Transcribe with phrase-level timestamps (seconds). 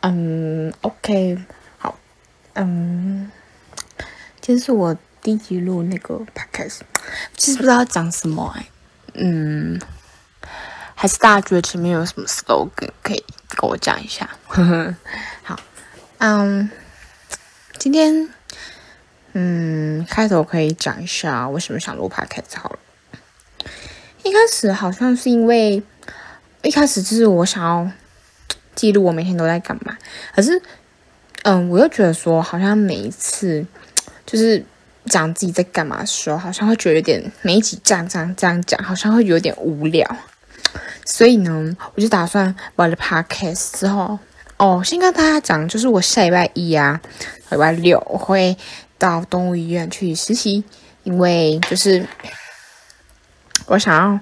[0.00, 1.38] 嗯，OK，
[1.78, 1.98] 好，
[2.54, 3.30] 嗯，
[4.40, 6.80] 今天是我第一集录那个 podcast，
[7.36, 8.68] 其实不知道讲什么哎，
[9.14, 9.80] 嗯，
[10.94, 14.30] 还是大家觉得前面有什么 slogan 可以跟我讲一下？
[14.46, 14.94] 呵呵，
[15.42, 15.58] 好，
[16.18, 16.70] 嗯，
[17.78, 18.28] 今天，
[19.32, 22.78] 嗯，开头可以讲一下为什么想录 podcast 好了。
[24.22, 25.82] 一开始好像是因为，
[26.62, 27.90] 一开始就是我想要。
[28.76, 29.96] 记录我每天都在干嘛，
[30.34, 30.62] 可是，
[31.42, 33.66] 嗯，我又觉得说，好像每一次
[34.24, 34.64] 就是
[35.06, 40.16] 讲自己在干嘛的时候，好像会觉得有点每一集这样这样这样讲，好像会有点无聊。
[41.06, 44.18] 所以呢，我就打算完了 podcast 之后，
[44.58, 47.00] 哦，先跟大家讲，就是我下礼拜一啊，
[47.50, 48.56] 礼拜六我会
[48.98, 50.62] 到动物医院去实习，
[51.04, 52.06] 因为就是
[53.66, 54.20] 我想要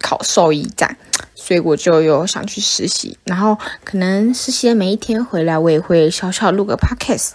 [0.00, 0.96] 考兽医站。
[1.46, 7.34] 所以我就有想去实习，然后可能实习的每一天回来，我也会小小录个 podcast，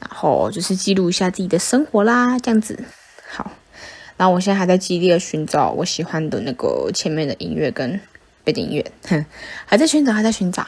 [0.00, 2.82] 然后就是记录一下自己的生活啦，这样子。
[3.30, 3.52] 好，
[4.16, 8.00] 然后我现在还在极力的寻找我喜欢的那个前面的音乐跟
[8.42, 9.24] 背景音乐，哼，
[9.66, 10.66] 还在寻找，还在寻找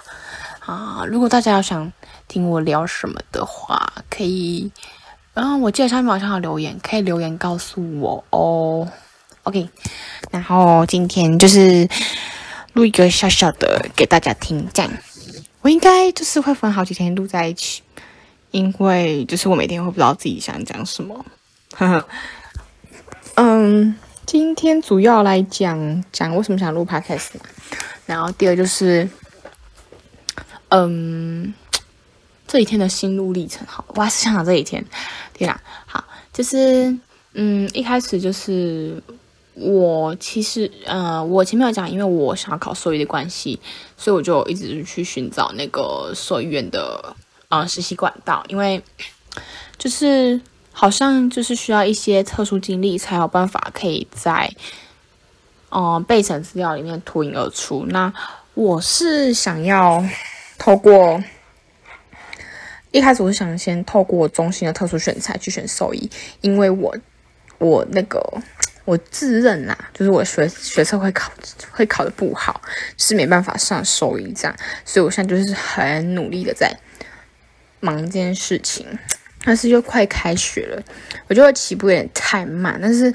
[0.65, 1.05] 啊！
[1.09, 1.93] 如果大家要想
[2.29, 4.71] 听我聊什么的话，可以，
[5.35, 8.89] 然后我记得上面好像有留言，可以留言告诉我哦。
[9.43, 9.69] OK，
[10.31, 11.89] 然后今天就是。
[12.73, 14.91] 录一个小小的给大家听，这样
[15.61, 17.83] 我应该就是会分好几天录在一起，
[18.53, 21.25] 因为就是我每天会不知道自己想讲什么。
[23.35, 27.31] 嗯，今天主要来讲讲为什么想录 podcast，
[28.07, 29.09] 然后第二就是，
[30.69, 31.53] 嗯，
[32.47, 33.67] 这几天的心路历程。
[33.67, 34.85] 好，我还是想想这几天。
[35.35, 36.97] 天啊，好，就是
[37.35, 39.03] 嗯，一开始就是。
[39.61, 43.61] 我其实，呃，我前面有讲，因为我想要考兽医的关系，
[43.95, 47.15] 所以我就一直去寻找那个兽医院的
[47.49, 48.83] 呃实习管道，因为
[49.77, 50.41] 就是
[50.73, 54.51] 好像就是需要一些特殊经历才有办法可以在
[55.71, 57.85] 嗯备审资料里面脱颖而出。
[57.87, 58.11] 那
[58.55, 60.03] 我是想要
[60.59, 61.23] 透过
[62.93, 66.09] 一开始我是想先透过中心的特殊选材去选兽医，
[66.41, 66.97] 因为我
[67.59, 68.19] 我那个。
[68.85, 71.31] 我自认呐，就是我学学测会考
[71.71, 72.61] 会考的不好，
[72.97, 76.75] 是没办法上兽医这样，所以我现在就是很努力的在
[77.79, 78.87] 忙一件事情，
[79.45, 80.83] 但是又快开学了，
[81.29, 83.15] 我觉得起步有点太慢，但是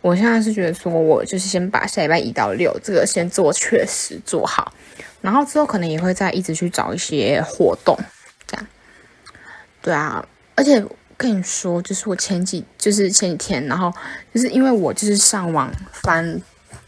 [0.00, 4.72] 我现在是觉得说我就是先把下礼拜一到六这个先做确实做好，
[5.22, 7.98] 然后之后可能也会再一直去找一些活动
[8.46, 8.66] 这样，
[9.82, 10.24] 对啊，
[10.54, 10.84] 而且。
[11.18, 13.90] 跟你说，就是我前几，就是前几天，然后
[14.34, 16.42] 就是因为我就是上网翻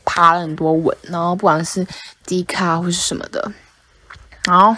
[0.04, 1.86] 爬了很多文，然后不管是
[2.26, 3.50] D 卡或是什么的，
[4.44, 4.76] 然后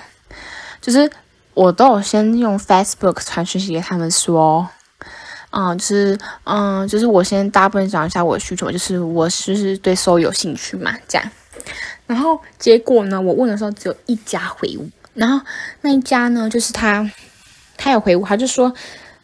[0.81, 1.11] 就是
[1.55, 4.69] 我都有先用 Facebook 传讯息给他们说，
[5.51, 11.31] 嗯，就是嗯，就是我先大部分讲一下我的需求，就是我是是对收有兴趣嘛，这样，
[12.07, 15.45] 然后结果呢，我问的时候只有一家回我，然后
[15.81, 17.11] 那一家呢，就是他
[17.77, 18.73] 他有回我，他就说。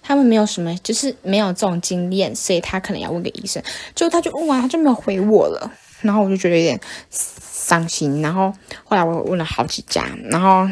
[0.07, 3.61] 他们没有什么，就是没有这种经验，所以他可能要问个医生。
[3.93, 5.69] 就他就问完，他就没有回我了。
[6.01, 6.79] 然后我就觉得有点
[7.11, 8.23] 伤心。
[8.23, 10.69] 然后后来我问了好几家，然后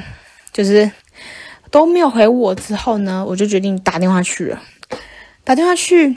[0.53, 0.89] 就是
[1.73, 2.55] 都没有回我。
[2.55, 4.63] 之后呢，我就决定打电话去了。
[5.43, 6.17] 打电话去，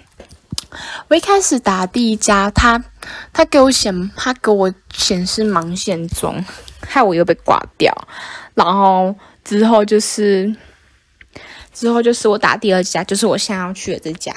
[1.07, 2.83] 我一开始打第一家，他
[3.33, 6.45] 他给我显，他给我显示忙线中，
[6.81, 7.91] 害我又被挂掉。
[8.53, 10.55] 然后之后就是。
[11.77, 14.33] 之后就是我打第二家，就是我现在要去的这家。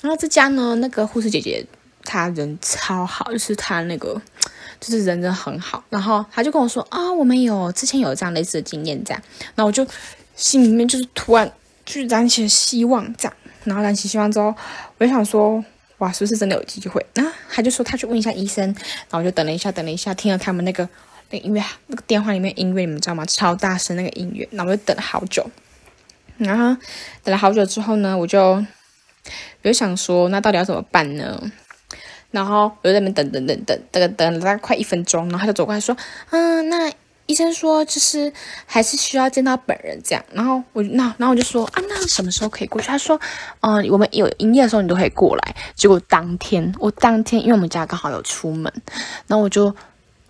[0.00, 1.62] 然后这家呢，那个护士姐姐
[2.02, 4.18] 她人超好，就是她那个
[4.80, 5.84] 就是人真很好。
[5.90, 9.22] 然后她就跟我说啊，我们有之前有这样类似的经验，这样。
[9.54, 9.86] 然后我就
[10.34, 11.52] 心里面就是突然
[11.84, 13.36] 就燃起了希望，这样。
[13.64, 14.54] 然后燃起希望之后，
[14.96, 15.62] 我就想说，
[15.98, 17.04] 哇，是不是真的有机会？
[17.12, 18.64] 然后他就说他去问一下医生。
[18.64, 20.88] 然后我就等了一下，等了一下，听了他们那个
[21.28, 23.26] 那个音乐，那个电话里面音乐，你们知道吗？
[23.26, 24.48] 超大声那个音乐。
[24.52, 25.46] 然后我就等了好久。
[26.44, 26.80] 然后
[27.22, 28.64] 等了好久之后呢，我就
[29.62, 31.40] 有想说，那到底要怎么办呢？
[32.30, 35.96] 然后我就在那边等等等等等等了大概快一分钟，然后他就走过来说
[36.30, 36.90] ：“嗯，那
[37.26, 38.32] 医生说就是
[38.64, 43.20] 还是需要见到本人这样。”然后我那然后我就说：“啊，那什么时候可以过去？”他说
[43.60, 48.72] ：“嗯，我们有营业的时候你都可以过来。”结果当天我当天因为我们家刚好有出门，
[49.26, 49.74] 然后我就。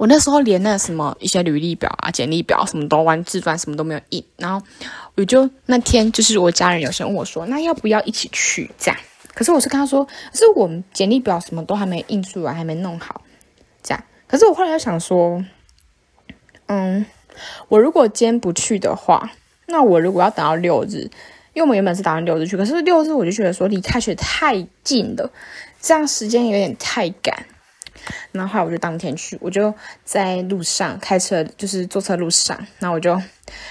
[0.02, 4.66] 我那时候连那什么一些履历表啊、简历表什么都完自传什么都没有印，然后
[5.14, 9.00] 我就那天就是我家人有时候问我说，那要不要一起去这样？
[9.32, 13.22] 可是我是跟他说，可是我们简历表什么都还没印出来，还没弄好，
[13.80, 14.04] 这样。
[14.26, 15.44] 可是我后来又想说，
[16.66, 17.06] 嗯，
[17.68, 19.30] 我如果今天不去的话，
[19.68, 21.08] 那我如果要等到六日，
[21.54, 25.30] 因为我们原本是打算六日去，可是六日我就觉得说离开学太近了，
[25.80, 27.46] 这样时间有点太赶。
[28.32, 29.74] 然后后来我就当天去，我就
[30.04, 33.20] 在路上开车，就是坐车路上，然后我就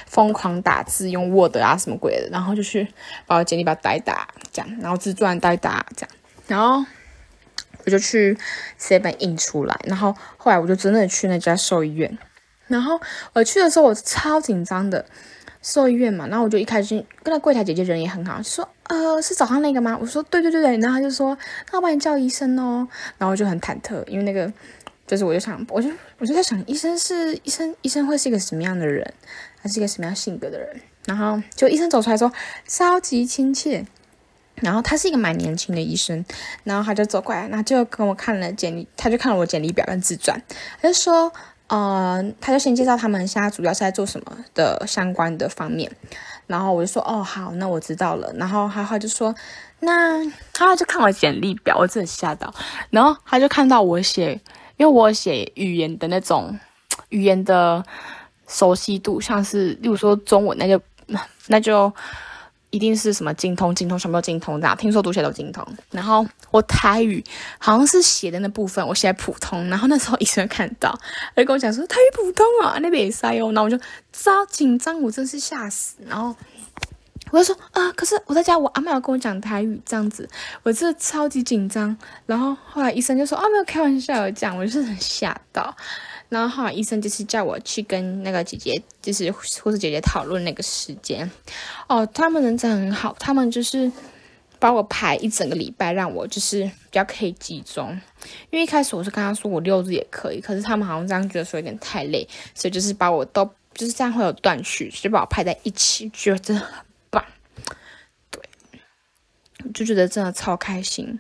[0.07, 2.87] 疯狂打字，用 Word 啊什么鬼的，然后就去
[3.25, 6.15] 把我简历把它代打这样，然后自传代打这样，
[6.47, 6.85] 然后
[7.85, 8.37] 我就去
[8.79, 12.17] Seven 印出来，然后后来我就真的去那家兽医院，
[12.67, 12.99] 然后
[13.33, 15.05] 我去的时候我超紧张的。
[15.61, 19.95] 兽医院嘛，然后我就一开始跟那柜台姐姐人也很好，就说呃是早上那个吗？
[20.01, 21.37] 我说对对对对，然后他就说
[21.71, 22.87] 那我帮你叫医生哦，
[23.17, 24.51] 然后我就很忐忑，因为那个
[25.05, 29.13] 就是我就想，我就我就在想，医生是医生，医生会是一个什么样的人？
[29.61, 30.81] 他是一个什么样性格的人？
[31.05, 32.31] 然后就医生走出来说
[32.65, 33.85] 超级亲切，
[34.55, 36.25] 然后他是一个蛮年轻的医生，
[36.63, 40.41] 然后他就走过来，然后就跟我看了简历，他就看了我简历表跟自传，
[40.81, 41.31] 他就说。
[41.71, 45.89] 呃，他就先介绍他们现在主要是在做什么的相关的方面，
[46.45, 48.29] 然后我就说哦好，那我知道了。
[48.35, 49.33] 然后他他就说，
[49.79, 50.21] 那
[50.51, 52.53] 他就看我简历表，我真的吓到。
[52.89, 54.33] 然后他就看到我写，
[54.75, 56.59] 因为我写语言的那种
[57.07, 57.81] 语言的
[58.49, 60.81] 熟悉度，像是例如说中文，那就
[61.47, 61.93] 那就。
[62.71, 65.65] 一定是什么精通，精通全部都精通的，听说读写都精通。
[65.91, 67.23] 然后我台语
[67.59, 69.69] 好像是写的那部分，我写普通。
[69.69, 70.97] 然后那时候医生看到，
[71.35, 73.51] 他就跟我讲说台语普通啊，那边也塞哦。
[73.51, 73.77] 然后我就
[74.11, 75.97] 超紧张，我真是吓死。
[76.07, 76.35] 然后
[77.31, 80.29] 我就说啊，可是我在家，我阿妈要跟我讲台语这样子，
[80.63, 81.95] 我真的超级紧张。
[82.25, 85.75] 然后后来医生就说啊，没有开玩笑这样，我就是很吓到。
[86.31, 91.29] 然后后来医生就是叫我去跟那个姐姐，就是护士姐姐讨论那个时间。
[91.89, 93.91] 哦，他们人真很好，他们就是
[94.57, 97.91] 把我排一整个礼拜，让我就是比较可以集中。
[98.49, 102.25] 因为一开始我是跟他说我六日也可以，可是他们好像这样觉得说有点太累，
[102.55, 103.43] 所以就是把我都
[103.73, 107.25] 就是这样会有断续，就把我排在一起，觉得真的很棒。
[108.29, 108.41] 对，
[109.73, 111.19] 就觉得真的超开心。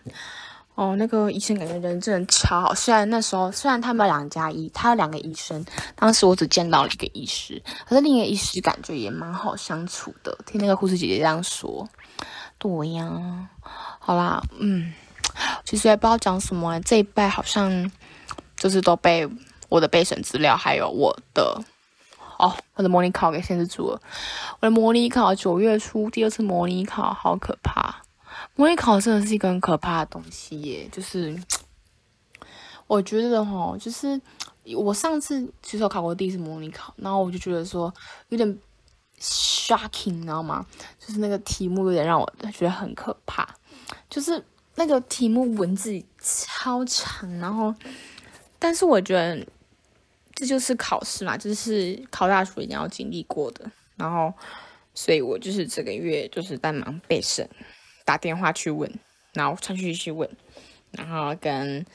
[0.81, 2.73] 哦，那个医生感觉人真的超好。
[2.73, 5.63] 虽然那时候，虽然他们两家医，他有两个医生，
[5.95, 10.35] 当时我只见到了一个医师，可是另一个医师感觉也蛮好相处的。
[10.43, 11.87] 听那个护士姐姐这样说，
[12.57, 13.47] 对呀。
[13.99, 14.91] 好啦，嗯，
[15.63, 16.79] 其实也不知道讲什么。
[16.79, 17.91] 这一拜好像
[18.55, 19.29] 就是都被
[19.69, 21.61] 我的备审资料，还有我的
[22.39, 24.01] 哦，我的模拟考给限制住了。
[24.59, 28.01] 我的模拟考九月初第二次模拟考，好可怕。
[28.55, 31.37] 模拟考真的是一个很可怕的东西耶，就是
[32.87, 34.19] 我觉得哈，就是
[34.75, 37.93] 我上次其实考过第一次模拟考，然后我就觉得说
[38.29, 38.59] 有点
[39.19, 40.65] shocking，你知道吗？
[40.99, 43.47] 就是那个题目有点让我觉得很可怕，
[44.09, 44.43] 就是
[44.75, 47.73] 那个题目文字超长，然后
[48.59, 49.45] 但是我觉得
[50.33, 54.33] 这就是考试嘛，就是考大学一定要经历过的，然后
[54.93, 57.47] 所以我就是这个月就是在忙备审。
[58.05, 58.91] 打电话去问，
[59.33, 60.29] 然后传讯息去问，
[60.91, 61.85] 然后跟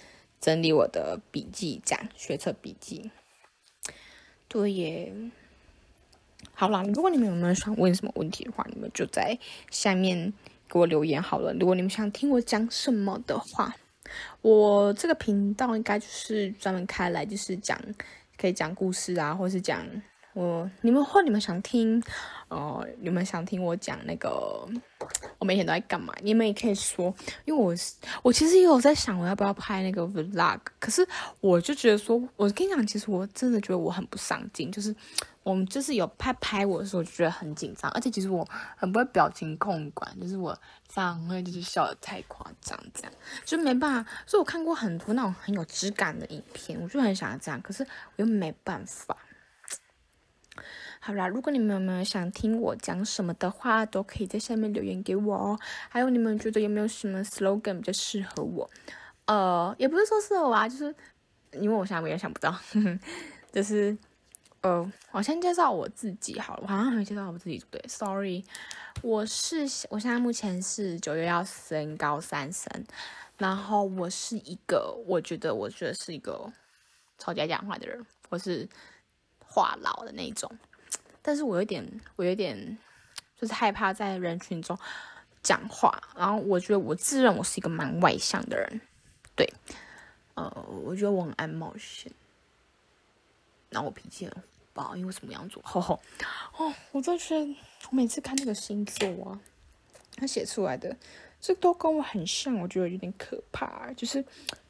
[0.40, 3.10] 整理我的笔记，这样学测笔记。
[4.48, 5.12] 对耶，
[6.54, 9.38] 好啦，如果你们有没有想问什么问题的话，你们就在
[9.70, 10.32] 下面
[10.68, 11.52] 给我留言好了。
[11.54, 13.74] 如果你们想听我讲什么的话，
[14.40, 17.78] 我这个频道应该就是专门开来就是讲，
[18.38, 19.84] 可以讲故事啊，或是讲
[20.36, 22.02] 我你们或你们想听。
[22.48, 24.64] 哦，你们想听我讲那个
[25.40, 26.14] 我每天都在干嘛？
[26.22, 27.12] 你们也可以说，
[27.44, 27.74] 因为我
[28.22, 31.04] 我其实也有在想我要不要拍那个 vlog，可是
[31.40, 34.94] 我就觉得说，我跟你讲，其实我真的觉得我很不上进，就是
[35.42, 38.46] 我们就是有拍拍我的时候，就觉得很紧张，而且其实我
[38.76, 40.56] 很不会表情控管，就是我
[40.86, 43.12] 这样会就是笑得太夸张，这样
[43.44, 44.10] 就没办法。
[44.24, 49.16] 所以我看过很多那种很有质感的影片，我就很想要这样，可是我又没办法。
[51.00, 55.58] 好啦，如果你们有没有想听我讲什么的话，都可以在下面留言给我哦。
[55.88, 58.68] 还有你们觉得有没有什么 slogan 比较适合我？
[59.26, 60.94] 呃，也不是说适合我啊，就是
[61.52, 62.54] 因为我现在也想不到，
[63.52, 63.96] 就是
[64.62, 68.44] 呃，我先介绍我自己好了，我好像还没介绍我自己对，sorry，
[69.02, 69.60] 我是
[69.90, 72.68] 我现在目前是九月要升高三生，
[73.38, 76.52] 然后我是一个我觉得我觉得是一个
[77.18, 78.68] 超级爱讲话的人，我是
[79.56, 80.50] 话痨的那种。
[81.22, 81.82] 但是我有点，
[82.16, 82.78] 我有点，
[83.40, 84.78] 就是害怕在人群中
[85.42, 86.00] 讲话。
[86.14, 88.80] 然后我觉得我自认我是一个蛮外向的人，
[89.34, 89.50] 对，
[90.34, 90.44] 呃，
[90.84, 92.12] 我觉得我很爱冒险。
[93.70, 94.42] 然后我脾气很火
[94.74, 95.58] 爆，因为什么样子？
[95.64, 96.00] 吼吼，
[96.58, 99.40] 哦，我真是我每次看那个星座啊，
[100.16, 100.96] 他写出来的
[101.40, 103.92] 这都跟我很像，我觉得有点可怕。
[103.94, 104.24] 就是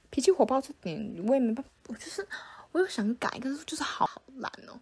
[0.09, 2.27] 脾气火爆这点，我也没办法，我就是
[2.73, 4.06] 我又想改，但是就是好
[4.37, 4.81] 懒哦。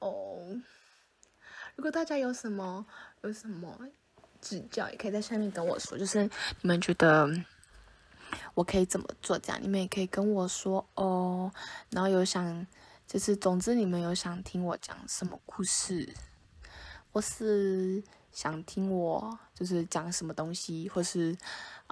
[0.00, 0.60] 哦。
[1.74, 2.84] 如果大家有什么
[3.22, 3.88] 有什么
[4.40, 5.96] 指教，也可以在下面跟我说。
[5.96, 6.22] 就是
[6.60, 7.28] 你们觉得
[8.54, 9.38] 我可以怎么做？
[9.38, 11.50] 这样你们也可以跟我说哦。
[11.90, 12.66] 然后有想，
[13.06, 16.12] 就是总之你们有想听我讲什么故事，
[17.10, 21.36] 或是想听我就是讲什么东西，或是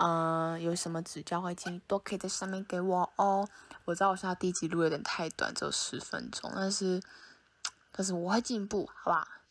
[0.00, 3.46] 嗯有什么指教或建议，都可以在下面给我哦。
[3.84, 7.02] 我知道我现在第一集录有点太短，只有十分钟，但是
[7.92, 9.42] 但是我会进步，好吧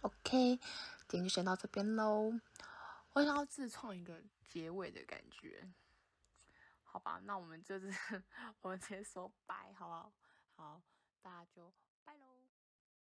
[0.00, 0.56] ？OK，
[1.06, 2.32] 今天就先到这边喽。
[3.12, 5.68] 我想要自创一个结尾的感觉，
[6.84, 7.20] 好吧？
[7.24, 7.92] 那我们就是
[8.62, 10.12] 我们直接说拜，好不好？
[10.56, 10.80] 好，
[11.20, 11.70] 大家就
[12.04, 12.41] 拜喽。